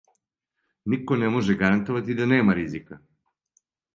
Нико 0.93 1.15
не 1.23 1.29
може 1.33 1.57
гарантовати 1.59 2.15
да 2.21 2.27
нема 2.31 2.55
ризика. 2.61 2.99